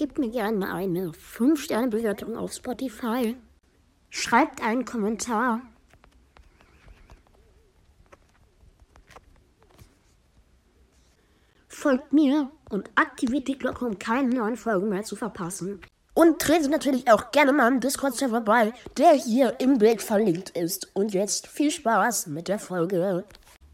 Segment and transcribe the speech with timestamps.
[0.00, 3.36] Gebt mir gerne eine 5-Sterne-Bewertung auf Spotify.
[4.08, 5.60] Schreibt einen Kommentar.
[11.68, 15.82] Folgt mir und aktiviert die Glocke, um keine neuen Folgen mehr zu verpassen.
[16.14, 20.90] Und tretet natürlich auch gerne mal im Discord-Server bei, der hier im Bild verlinkt ist.
[20.94, 23.26] Und jetzt viel Spaß mit der Folge.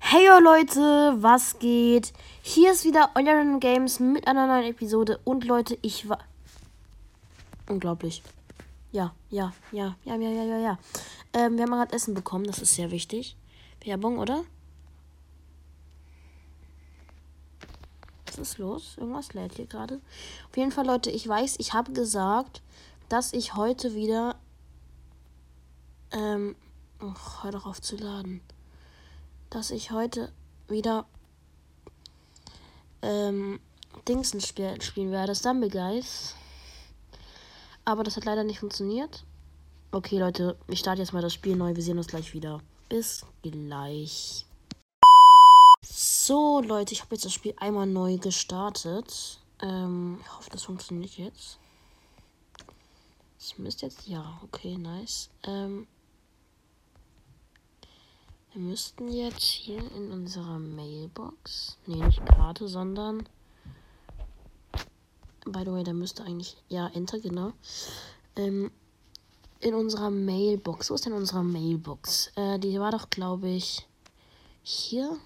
[0.09, 2.13] Hey Leute, was geht?
[2.41, 5.19] Hier ist wieder euer Games mit einer neuen Episode.
[5.25, 6.21] Und Leute, ich war...
[7.69, 8.23] Unglaublich.
[8.93, 10.79] Ja, ja, ja, ja, ja, ja, ja, ja.
[11.33, 13.37] Ähm, wir haben gerade Essen bekommen, das ist sehr wichtig.
[13.85, 14.45] Werbung, oder?
[18.27, 18.95] Was ist los?
[18.99, 20.01] Irgendwas lädt hier gerade.
[20.49, 22.63] Auf jeden Fall, Leute, ich weiß, ich habe gesagt,
[23.09, 24.37] dass ich heute wieder.
[26.13, 26.55] Ähm.
[27.01, 28.41] Oh, hör doch auf zu laden.
[29.51, 30.33] Dass ich heute
[30.69, 31.07] wieder.
[33.03, 33.61] Ähm.
[34.07, 35.35] Dingsen spiel spielen werde.
[35.35, 36.35] Stumble Guys.
[37.85, 39.25] Aber das hat leider nicht funktioniert.
[39.91, 41.75] Okay, Leute, ich starte jetzt mal das Spiel neu.
[41.75, 42.61] Wir sehen uns gleich wieder.
[42.89, 44.45] Bis gleich.
[45.83, 49.41] So, Leute, ich habe jetzt das Spiel einmal neu gestartet.
[49.63, 51.59] Ähm, ich hoffe, das funktioniert jetzt.
[53.39, 54.07] Das müsste jetzt.
[54.07, 55.31] Ja, okay, nice.
[55.45, 55.87] Ähm,
[58.57, 61.77] wir müssten jetzt hier in unserer Mailbox.
[61.85, 63.29] Nee, nicht Karte, sondern.
[65.45, 66.57] By the way, da müsste eigentlich.
[66.71, 67.53] Ja, Enter, genau.
[68.35, 68.71] Ähm,
[69.61, 70.89] in unserer Mailbox.
[70.89, 72.33] Wo ist denn unsere Mailbox?
[72.35, 73.87] Äh, die war doch, glaube ich.
[74.63, 75.19] Hier?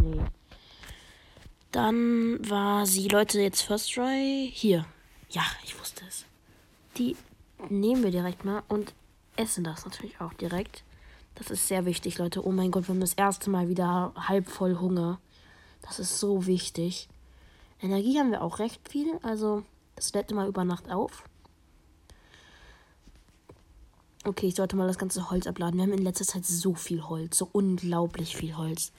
[0.00, 0.22] Nee.
[1.72, 4.50] Dann war sie, Leute, jetzt First Try.
[4.54, 4.86] Hier.
[5.28, 6.24] Ja, ich wusste es.
[6.96, 7.16] Die
[7.68, 8.94] nehmen wir direkt mal und
[9.36, 10.84] essen das natürlich auch direkt.
[11.38, 12.44] Das ist sehr wichtig, Leute.
[12.44, 15.20] Oh mein Gott, wir haben das erste Mal wieder halb voll Hunger.
[15.82, 17.08] Das ist so wichtig.
[17.80, 19.18] Energie haben wir auch recht viel.
[19.22, 19.62] Also,
[19.94, 21.22] das lädt immer über Nacht auf.
[24.24, 25.78] Okay, ich sollte mal das ganze Holz abladen.
[25.78, 27.38] Wir haben in letzter Zeit so viel Holz.
[27.38, 28.92] So unglaublich viel Holz.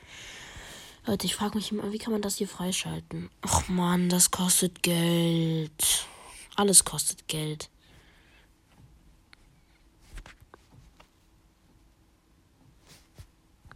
[1.06, 3.30] Leute, ich frage mich immer, wie kann man das hier freischalten?
[3.42, 6.08] Ach man, das kostet Geld.
[6.56, 7.70] Alles kostet Geld.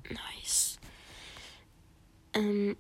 [0.10, 0.80] Nice.
[2.34, 2.76] Ähm.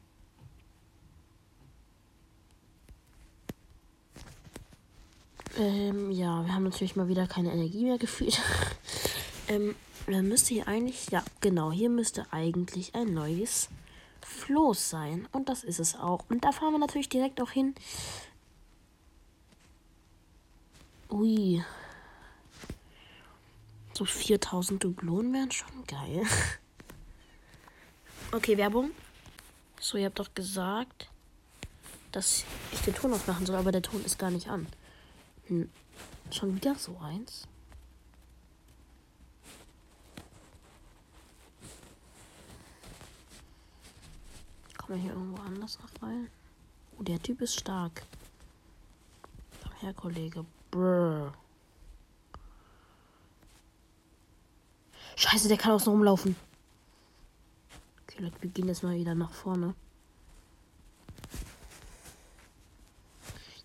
[5.57, 8.41] Ähm, ja, wir haben natürlich mal wieder keine Energie mehr gefühlt.
[9.47, 9.75] ähm,
[10.07, 13.69] dann müsste hier eigentlich, ja, genau, hier müsste eigentlich ein neues
[14.21, 15.27] Floß sein.
[15.31, 16.25] Und das ist es auch.
[16.29, 17.75] Und da fahren wir natürlich direkt auch hin.
[21.11, 21.63] Ui.
[23.93, 26.23] So 4000 Dublonen wären schon geil.
[28.31, 28.89] Okay, Werbung.
[29.83, 31.09] So, ihr habt doch gesagt,
[32.13, 34.65] dass ich den Ton aufmachen soll, aber der Ton ist gar nicht an.
[35.47, 35.69] Hm.
[36.31, 37.49] Schon wieder so eins.
[44.77, 46.29] Kommen wir hier irgendwo anders noch rein?
[46.97, 48.03] Oh, der Typ ist stark.
[49.61, 50.45] Komm her, Kollege.
[50.71, 51.33] Brrr.
[55.17, 56.37] Scheiße, der kann außen rumlaufen.
[58.13, 59.73] Okay, Leute, wir gehen jetzt mal wieder nach vorne.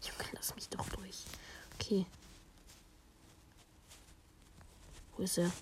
[0.00, 1.24] Junge, lass mich doch durch.
[1.74, 2.06] Okay.
[5.16, 5.52] Wo ist er?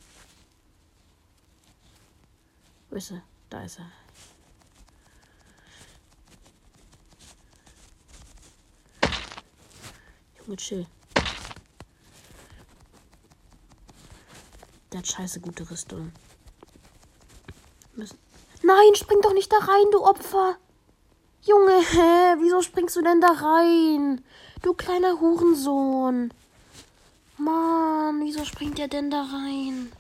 [2.89, 3.23] Wo ist er?
[3.51, 3.91] Da ist er.
[10.39, 10.87] Junge, chill.
[14.93, 16.13] Der hat scheiße gute Rüstung.
[17.97, 18.26] Müssen
[18.67, 20.57] Nein, spring doch nicht da rein, du Opfer.
[21.43, 22.35] Junge, hä?
[22.41, 24.25] Wieso springst du denn da rein?
[24.61, 26.35] Du kleiner Hurensohn.
[27.39, 29.93] Mann, wieso springt der denn da rein?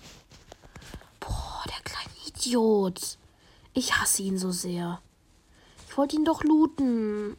[1.21, 3.19] Boah, der kleine Idiot.
[3.73, 5.01] Ich hasse ihn so sehr.
[5.89, 7.37] Ich wollte ihn doch looten.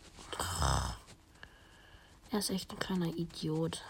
[2.31, 3.81] Er ist echt ein kleiner Idiot.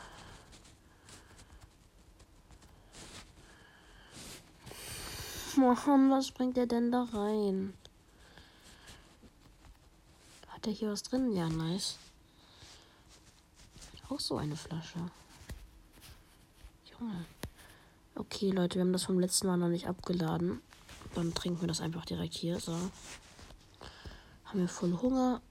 [5.57, 7.73] Mann, was bringt er denn da rein?
[10.49, 11.33] Hat er hier was drin?
[11.35, 11.97] Ja, nice.
[14.09, 14.99] Auch so eine Flasche.
[16.91, 17.25] Junge.
[18.15, 20.61] Okay, Leute, wir haben das vom letzten Mal noch nicht abgeladen.
[21.13, 22.59] Dann trinken wir das einfach direkt hier.
[22.59, 22.73] So.
[24.45, 25.41] Haben wir voll Hunger.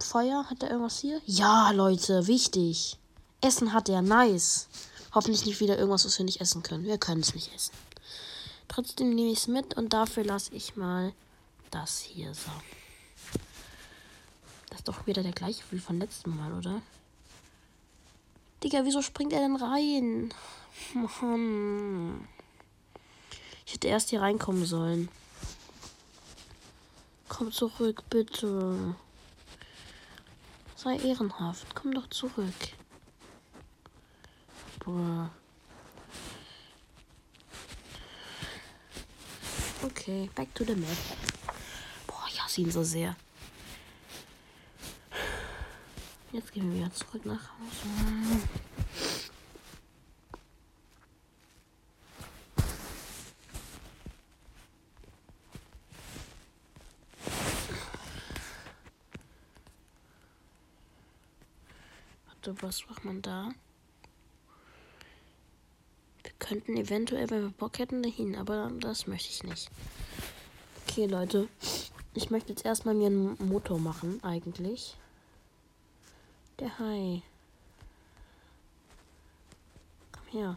[0.00, 0.46] Feuer?
[0.48, 1.20] Hat er irgendwas hier?
[1.26, 2.96] Ja, Leute, wichtig.
[3.40, 4.68] Essen hat er, nice.
[5.14, 6.84] Hoffentlich nicht wieder irgendwas, was wir nicht essen können.
[6.84, 7.72] Wir können es nicht essen.
[8.68, 11.12] Trotzdem nehme ich es mit und dafür lasse ich mal
[11.70, 12.50] das hier so.
[14.68, 16.80] Das ist doch wieder der gleiche wie von letztem Mal, oder?
[18.62, 20.32] Digga, wieso springt er denn rein?
[20.94, 22.28] Mann.
[23.66, 25.08] Ich hätte erst hier reinkommen sollen.
[27.28, 28.94] Komm zurück, bitte.
[30.74, 31.74] Sei ehrenhaft.
[31.74, 32.54] Komm doch zurück.
[34.84, 35.30] Boah.
[39.80, 40.96] Okay, back to the map.
[42.06, 43.14] Boah, ich hasse ihn so sehr.
[46.32, 47.88] Jetzt gehen wir wieder zurück nach Hause.
[62.26, 63.52] Warte, was macht man da?
[66.48, 69.70] Könnten eventuell, wenn wir Bock hätten, dahin, aber das möchte ich nicht.
[70.86, 71.46] Okay, Leute.
[72.14, 74.96] Ich möchte jetzt erstmal mir einen Motor machen, eigentlich.
[76.58, 77.22] Der Hai.
[80.10, 80.56] Komm her.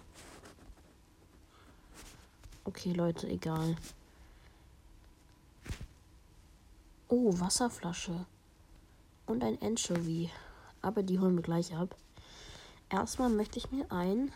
[2.63, 3.75] Okay, Leute, egal.
[7.09, 8.25] Oh, Wasserflasche.
[9.25, 10.31] Und ein Anchovy.
[10.81, 11.97] Aber die holen wir gleich ab.
[12.89, 14.31] Erstmal möchte ich mir ein.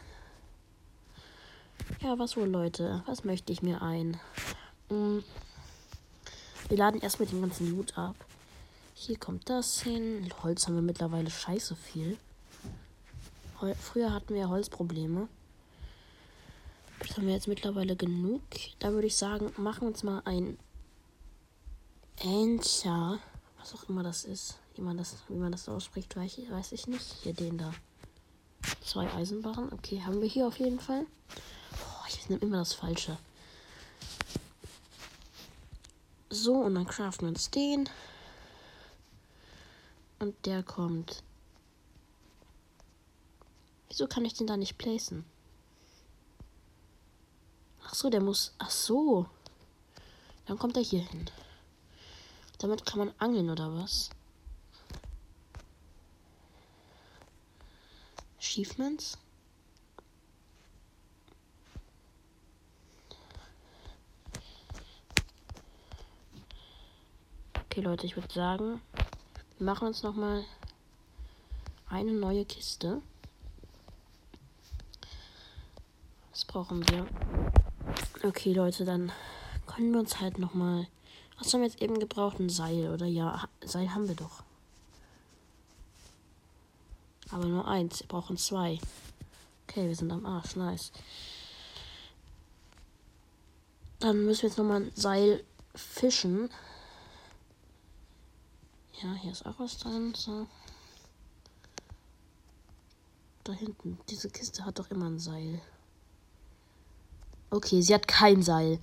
[2.01, 3.03] Ja, was wohl, Leute?
[3.05, 4.19] Was möchte ich mir ein?
[4.89, 5.23] Hm.
[6.67, 8.15] Wir laden erstmal den ganzen Loot ab.
[8.93, 10.29] Hier kommt das hin.
[10.41, 12.17] Holz haben wir mittlerweile scheiße viel.
[13.61, 15.27] Hol Früher hatten wir Holzprobleme.
[16.99, 18.41] Das haben wir jetzt mittlerweile genug.
[18.79, 20.57] Da würde ich sagen, machen wir uns mal ein
[22.17, 23.19] Encha.
[23.59, 24.57] Was auch immer das ist.
[24.75, 27.15] Wie man das, wie man das ausspricht, weiß ich, weiß ich nicht.
[27.23, 27.73] Hier den da.
[28.83, 29.71] Zwei Eisenbarren.
[29.73, 31.05] Okay, haben wir hier auf jeden Fall.
[32.07, 33.17] Ich nehme immer das Falsche.
[36.29, 37.89] So, und dann craften wir uns den.
[40.19, 41.23] Und der kommt.
[43.89, 45.25] Wieso kann ich den da nicht placen?
[47.83, 48.53] Ach so, der muss.
[48.57, 49.27] Ach so.
[50.45, 51.29] Dann kommt er hier hin.
[52.59, 54.09] Damit kann man angeln oder was?
[58.37, 59.17] Achievements?
[67.75, 68.79] Okay, Leute, ich würde sagen,
[69.57, 70.45] wir machen uns noch mal
[71.89, 73.01] eine neue Kiste.
[76.31, 77.05] Was brauchen wir?
[78.23, 79.11] Okay, Leute, dann
[79.65, 80.87] können wir uns halt noch mal.
[81.37, 82.39] Was haben wir jetzt eben gebraucht?
[82.39, 83.07] Ein Seil, oder?
[83.07, 84.41] Ja, Seil haben wir doch.
[87.29, 87.99] Aber nur eins.
[87.99, 88.79] Wir brauchen zwei.
[89.67, 90.55] Okay, wir sind am Arsch.
[90.55, 90.93] Nice.
[93.99, 95.43] Dann müssen wir jetzt noch mal ein Seil
[95.73, 96.49] fischen.
[99.05, 100.15] Ja, hier ist auch was drin.
[100.15, 100.47] So.
[103.43, 103.99] Da hinten.
[104.09, 105.61] Diese Kiste hat doch immer ein Seil.
[107.51, 108.79] Okay, sie hat kein Seil.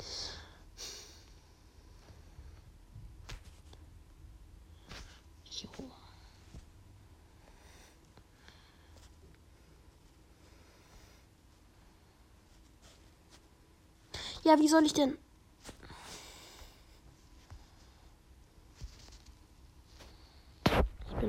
[14.44, 15.18] Ja, wie soll ich denn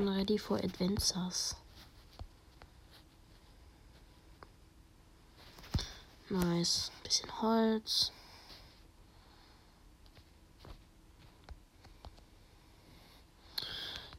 [0.03, 1.55] bin ready for adventures.
[6.29, 6.91] Nice.
[7.03, 8.11] Bisschen Holz.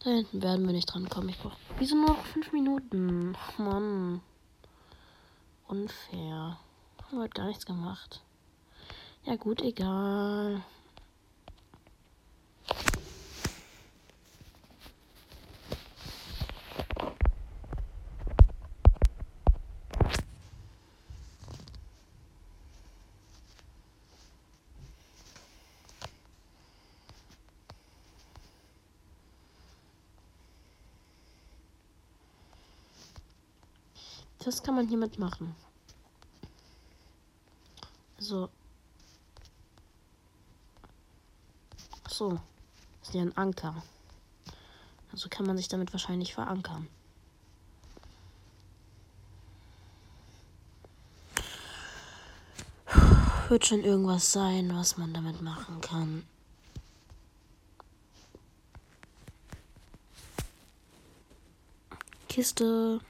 [0.02, 1.30] Da hinten werden wir nicht dran kommen.
[1.30, 1.56] Ich brauche.
[1.78, 3.36] Wieso nur noch fünf Minuten?
[3.38, 4.20] Ach, Mann.
[5.66, 6.58] Unfair.
[7.02, 8.22] Haben wir heute gar nichts gemacht.
[9.24, 10.62] Ja gut, egal.
[34.44, 35.56] Das kann man hiermit machen.
[38.18, 38.50] So.
[42.10, 42.38] So.
[43.00, 43.82] Das ist ja ein Anker.
[45.12, 46.88] Also kann man sich damit wahrscheinlich verankern.
[53.48, 56.26] Wird schon irgendwas sein, was man damit machen kann.
[62.28, 63.00] Kiste.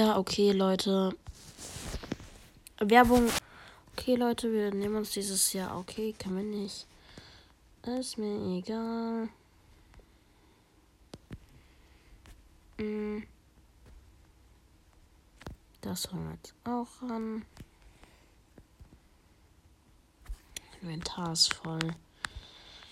[0.00, 1.14] Ja, okay, Leute.
[2.78, 3.28] Werbung.
[3.92, 5.76] Okay, Leute, wir nehmen uns dieses Jahr.
[5.76, 6.86] Okay, können wir nicht.
[7.82, 9.28] Ist mir egal.
[12.78, 13.26] Hm.
[15.82, 17.44] Das holen wir jetzt auch ran.
[20.80, 21.94] Inventar ist voll.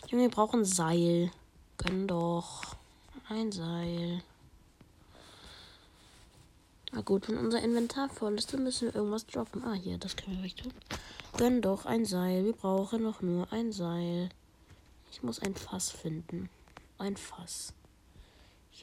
[0.08, 1.30] Junge, wir brauchen Seil.
[1.78, 2.76] Gönn doch.
[3.30, 4.22] Ein Seil.
[6.92, 9.64] Na gut, wenn unser Inventar voll ist, dann müssen wir irgendwas droppen.
[9.64, 10.72] Ah, hier, das können wir richtig tun.
[11.36, 12.44] Gönn doch ein Seil.
[12.44, 14.30] Wir brauchen noch nur ein Seil.
[15.10, 16.48] Ich muss ein Fass finden.
[16.96, 17.74] Ein Fass.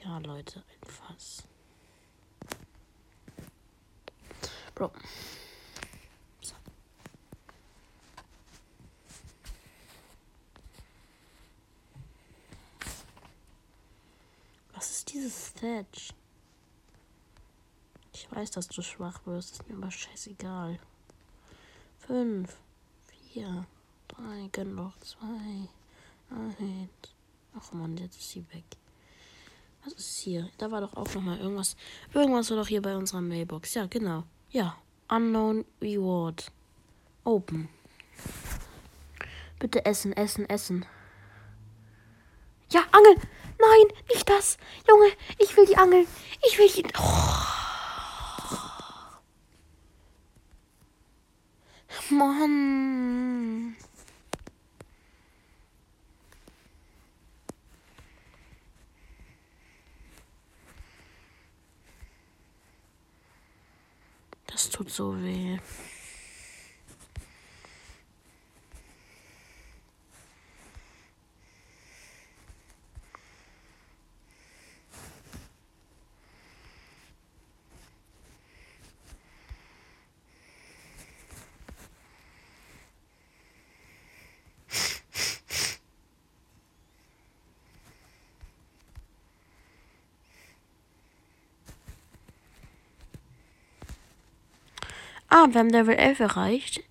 [0.04, 1.44] Ja, Leute, ein Fass.
[4.76, 4.92] Bro.
[6.42, 6.54] So.
[14.74, 16.14] Was ist dieses Thatch?
[18.36, 19.54] Weiß, dass du schwach wirst.
[19.54, 20.78] Ist mir aber scheißegal.
[22.00, 22.58] Fünf,
[23.08, 23.66] vier,
[24.10, 25.70] drei, gönn doch zwei,
[26.30, 26.90] eins.
[27.58, 28.66] Ach man, jetzt ist sie weg.
[29.86, 30.50] Was ist hier?
[30.58, 31.78] Da war doch auch noch mal irgendwas.
[32.14, 33.74] Irgendwas war doch hier bei unserer Mailbox.
[33.74, 34.24] Ja, genau.
[34.50, 34.76] Ja.
[35.08, 36.52] Unknown Reward.
[37.24, 37.70] Open.
[39.60, 40.86] Bitte essen, essen, essen.
[42.70, 43.16] Ja, Angel!
[43.58, 44.58] Nein, nicht das!
[44.90, 46.06] Junge, ich will die Angel!
[46.46, 46.86] Ich will die.
[47.00, 47.55] Oh.
[52.12, 53.76] Mann.
[64.48, 65.58] Das tut so weh.
[95.28, 96.84] Ah, wir haben Level 11 erreicht.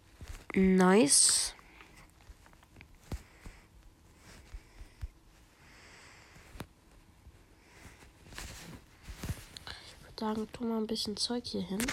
[0.54, 1.54] Nice.
[9.86, 11.84] Ich würde sagen, tun wir ein bisschen Zeug hier hin.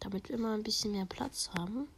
[0.00, 1.88] Damit wir immer ein bisschen mehr Platz haben.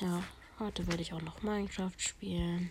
[0.00, 0.22] Ja,
[0.58, 2.70] heute werde ich auch noch Minecraft spielen.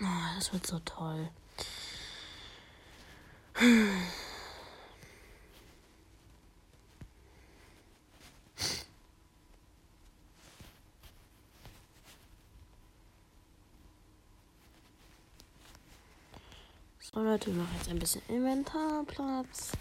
[0.00, 1.30] Oh, das wird so toll.
[3.58, 3.62] So
[17.14, 19.72] Leute, wir machen jetzt ein bisschen Inventarplatz.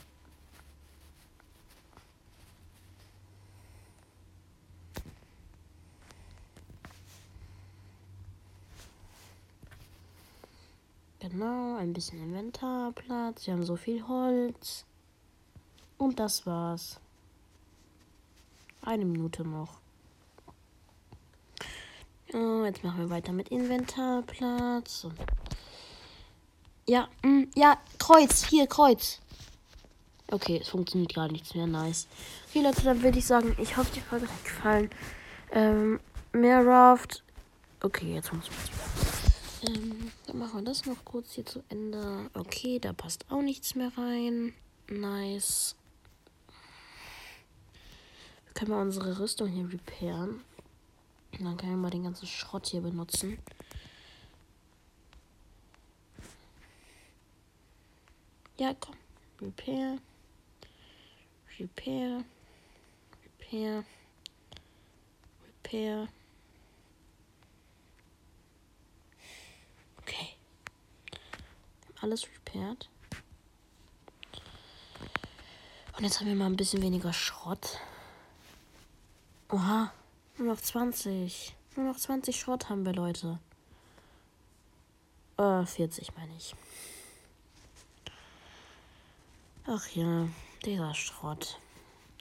[11.37, 13.45] Genau, ein bisschen Inventarplatz.
[13.45, 14.85] Wir haben so viel Holz.
[15.97, 17.01] Und das war's.
[18.81, 19.81] Eine Minute noch.
[22.31, 25.07] Ja, jetzt machen wir weiter mit Inventarplatz.
[26.87, 29.19] Ja, mh, mm, ja, Kreuz, hier, Kreuz.
[30.31, 31.67] Okay, es funktioniert gar nichts mehr.
[31.67, 32.07] Nice.
[32.47, 34.89] Okay, Leute, dann würde ich sagen, ich hoffe, die Folge hat gefallen.
[35.51, 35.99] Ähm,
[36.31, 37.25] mehr Raft.
[37.81, 39.04] Okay, jetzt muss man
[39.67, 42.29] ähm, dann machen wir das noch kurz hier zu Ende.
[42.33, 44.53] Okay, da passt auch nichts mehr rein.
[44.87, 45.75] Nice.
[48.53, 50.41] Können wir unsere Rüstung hier repairen.
[51.33, 53.37] Und dann können wir mal den ganzen Schrott hier benutzen.
[58.57, 58.95] Ja, komm.
[59.41, 59.97] Repair.
[61.59, 62.23] Repair.
[63.23, 63.83] Repair.
[65.45, 66.07] Repair.
[72.05, 72.87] Alles repaired.
[75.97, 77.79] Und jetzt haben wir mal ein bisschen weniger Schrott.
[79.49, 79.91] Oha,
[80.37, 81.55] nur noch 20.
[81.75, 83.39] Nur noch 20 Schrott haben wir, Leute.
[85.37, 86.55] Äh, 40 meine ich.
[89.67, 90.27] Ach ja,
[90.63, 91.57] dieser Schrott.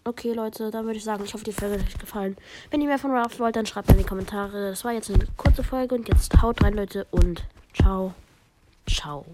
[0.05, 2.37] Okay, Leute, dann würde ich sagen, ich hoffe, die Folge hat euch gefallen.
[2.71, 4.71] Wenn ihr mehr von Ralph wollt, dann schreibt in die Kommentare.
[4.71, 8.15] Das war jetzt eine kurze Folge und jetzt haut rein, Leute, und ciao.
[8.87, 9.25] Ciao.